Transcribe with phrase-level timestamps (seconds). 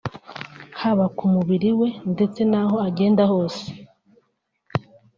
[0.81, 3.65] haba ku mubiri we ndetse n’aho agenda hose